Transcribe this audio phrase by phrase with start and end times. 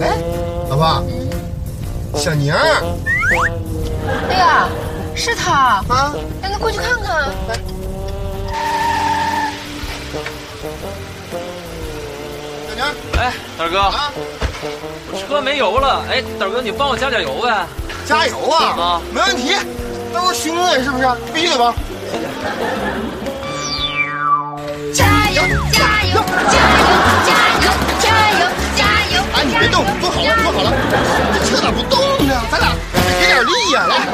[0.00, 0.18] 哎，
[0.68, 1.04] 老婆，
[2.18, 2.58] 小宁儿
[4.28, 4.68] 哎呀，
[5.14, 7.30] 是他，啊，让他过去看看。
[12.68, 14.12] 小宁儿哎，大哥，啊，
[15.16, 16.02] 车没油了。
[16.10, 17.66] 哎，大哥，你帮我加点油呗。
[18.06, 18.74] 加油啊！
[18.76, 19.54] 啊没问题，
[20.12, 21.06] 都是兄弟是不是？
[21.32, 21.72] 必须得帮。
[30.00, 30.72] 坐好了，坐好了。
[31.34, 32.34] 这车咋不动呢？
[32.50, 32.72] 咱俩
[33.20, 34.08] 给点力呀、来，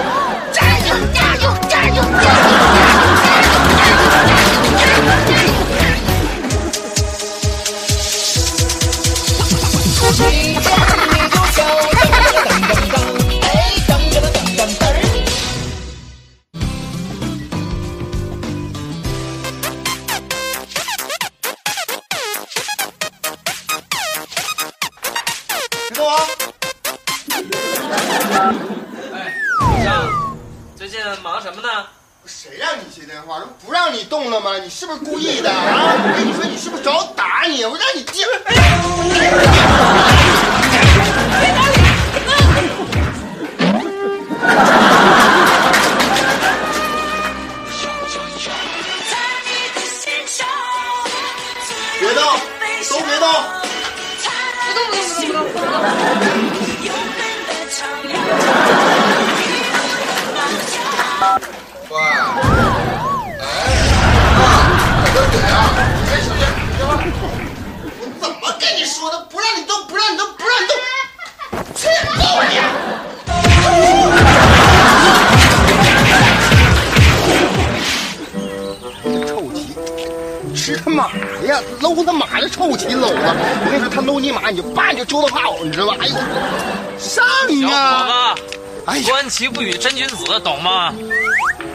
[25.97, 26.21] 别动啊！
[29.15, 29.33] 哎，
[29.83, 30.37] 张，
[30.77, 31.87] 最近忙什么呢？
[32.27, 33.41] 谁让你接电话？
[33.65, 34.59] 不让你动了吗？
[34.59, 35.95] 你是不是故意的啊？
[35.97, 37.65] 我跟你说，你是不是找我打你？
[37.65, 38.27] 我让你接。
[51.99, 52.23] 别动，
[52.91, 53.27] 都别动。
[54.77, 54.83] 不
[55.33, 56.61] 动，不动，不动，不动。
[61.89, 61.97] 喂，
[63.41, 63.45] 哎，
[64.37, 64.45] 啊，
[65.03, 65.57] 大哥姐啊，
[66.09, 66.43] 哎，小姐，
[66.77, 66.91] 别玩。
[67.99, 69.15] 我怎么跟你说的？
[69.31, 70.75] 不让你动，不让你动，不让你动，
[71.75, 71.81] 去
[72.19, 72.53] 揍你！
[79.27, 81.09] 臭棋，吃他马
[81.47, 81.61] 呀！
[81.81, 82.26] 搂他妈
[82.71, 83.37] 的臭棋搂了。
[83.65, 85.97] 我跟你说，他搂你马，你就叭你就揪到炮，你知道吧？
[86.01, 86.15] 哎呦，
[86.99, 87.25] 上
[87.61, 88.35] 小啊！
[88.35, 88.43] 伙子，
[88.87, 90.93] 哎，观其不语真君子，懂吗？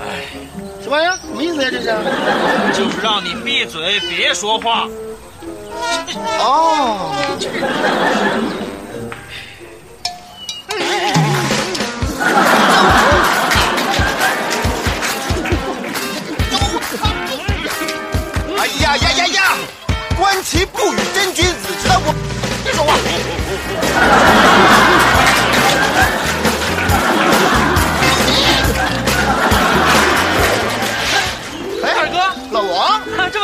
[0.04, 0.26] 哎
[0.82, 1.18] 什么玩意儿？
[1.18, 1.70] 什么意思呀？
[1.72, 1.88] 这是？
[2.74, 4.88] 就是让你闭嘴，别说话。
[6.40, 7.12] 哦，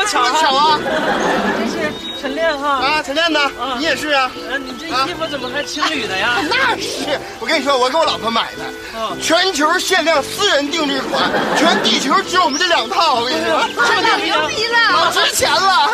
[0.10, 0.80] 巧巧啊！
[1.60, 1.92] 这是
[2.22, 2.68] 晨练哈。
[2.70, 3.40] 啊，晨练呢？
[3.78, 4.32] 你也是啊？
[4.50, 6.36] 呃，你这衣服怎么还情侣的呀？
[6.50, 8.64] 那是，我跟你说，我给我老婆买的，
[8.96, 13.16] 嗯全球限量私人定制款，全地球只有我们这两套。
[13.16, 15.12] 我跟你说，老牛逼了老！
[15.12, 15.90] 值钱了。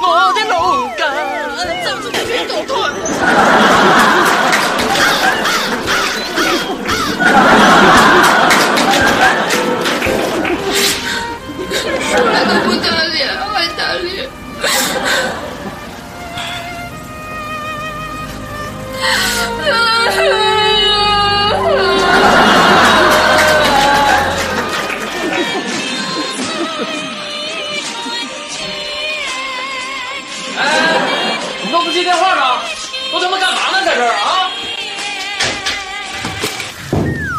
[0.00, 1.04] 我的老干，
[1.84, 2.74] 走出去狗腿。
[30.60, 30.64] 哎，
[31.64, 32.42] 你都不接电话呢？
[33.12, 34.50] 都他妈干嘛呢，在这儿啊？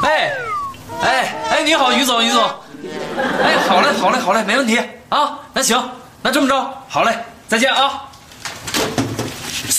[0.03, 0.31] 哎，
[1.03, 2.41] 哎哎，你好，于总，于总。
[3.43, 5.37] 哎，好嘞，好嘞，好嘞，没问题啊。
[5.53, 7.13] 那行，那这么着，好嘞，
[7.47, 8.08] 再见啊。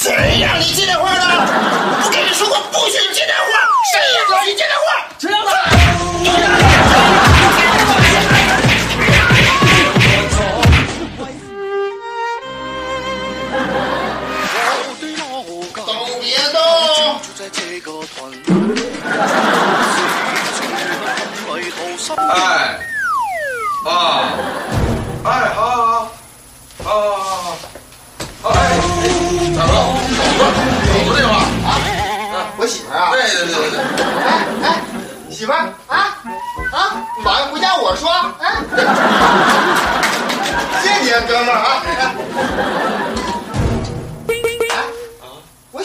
[0.02, 1.20] 谁让你接电话的？
[1.20, 3.44] 我不跟你说过不许接电话，
[3.92, 4.00] 谁
[4.30, 5.06] 让你接电话？
[5.18, 6.69] 知道了。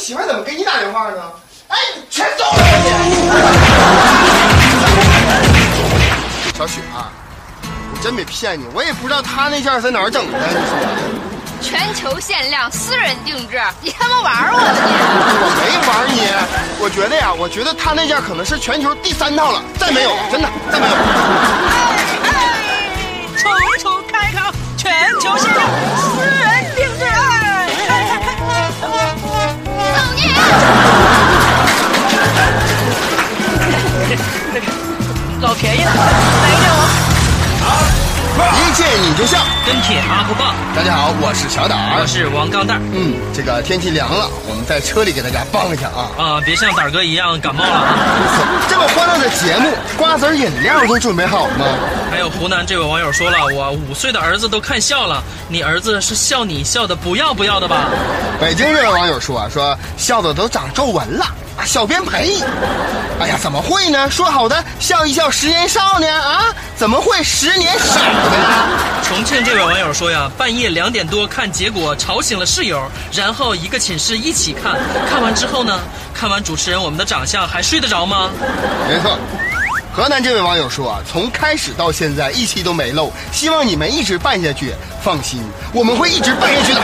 [0.06, 1.18] 媳妇怎么给你打电话呢？
[1.68, 2.86] 哎，你全揍了你！
[6.56, 7.10] 小雪啊，
[7.92, 10.78] 我真没骗你，我也不知道他那件在哪儿整的，你说。
[11.60, 14.68] 全球限量，私人定制，你他妈玩我呢
[15.42, 16.22] 我没玩你，
[16.80, 20.94] 我觉得呀，我觉得他那件可能是全球第三套了，再没有，真的再没有。
[35.96, 35.98] 一
[36.62, 36.82] 辆我。
[38.38, 39.40] 一见你就笑。
[39.66, 42.06] 跟帖阿不棒，大家好，我是小胆我。
[42.06, 42.82] 是王钢蛋儿。
[42.94, 46.12] 嗯，这个天气凉了，我们在车里给大家帮一下啊。
[46.18, 47.96] 啊，别像胆儿哥一样感冒了啊！
[48.70, 51.66] 这么欢乐的节目，瓜子饮料都准备好了吗？
[52.16, 57.90] 还有湖南这位网友说了，我五岁的儿子都看笑了，你儿子是笑你笑的不要不要的吧？
[58.40, 61.26] 北京这位网友说啊，说笑的都长皱纹了。
[61.58, 62.38] 啊，小编赔！
[63.20, 64.10] 哎呀，怎么会呢？
[64.10, 66.08] 说好的笑一笑十年少呢？
[66.08, 68.40] 啊，怎么会十年少呢？
[69.04, 72.82] 重庆这位网友说呀，半夜两点多看，结果吵醒了室友，
[73.12, 74.80] 然后一个寝室一起看，
[75.10, 75.78] 看完之后呢，
[76.14, 78.30] 看完主持人我们的长相还睡得着吗？
[78.88, 79.20] 没错。
[79.96, 84.74] 河南这位网友说啊，从开始到现在一期都没漏，希望你们一直办下去。
[85.02, 86.82] 放心，我们会一直办下去的。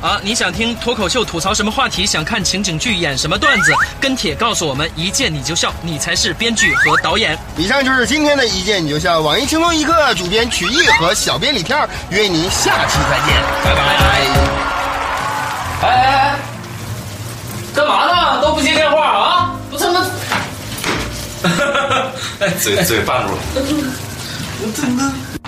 [0.00, 2.06] 啊，你想听脱口秀吐槽什么话题？
[2.06, 3.72] 想看情景剧演什么段子？
[4.00, 7.36] 跟帖告诉我们，一见你就笑，你才是编剧和导演。
[7.56, 13.82] 以上就是今天的一见你就笑，网易轻松一刻主编曲艺和小编李天儿约您下期再见，拜拜。
[13.82, 14.22] 哎
[15.82, 16.36] 哎哎，
[17.74, 18.40] 干嘛呢？
[18.40, 19.52] 都不接电话啊？
[19.68, 20.06] 不他妈！
[22.40, 23.40] 哎，嘴嘴绊住了。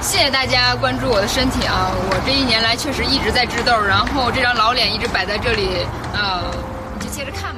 [0.00, 1.90] 谢谢大家关注我的身体啊！
[1.92, 6.44] 我这一年来确实一直在治痘，然后这张老脸一直摆在这里，呃，
[6.94, 7.57] 你就接着看吧